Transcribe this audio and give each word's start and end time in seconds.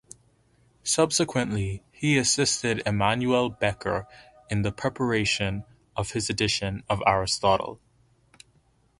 Subsequently, 0.81 1.83
he 1.91 2.17
assisted 2.17 2.81
Immanuel 2.87 3.51
Bekker 3.51 4.07
in 4.49 4.63
the 4.63 4.71
preparation 4.71 5.63
of 5.95 6.13
his 6.13 6.27
edition 6.27 6.83
of 6.89 7.03
Aristotle. 7.05 7.79